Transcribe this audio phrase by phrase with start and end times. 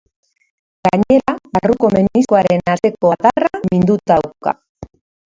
[0.85, 4.57] Gainera, barruko meniskoaren atzeko adarra minduta dauka.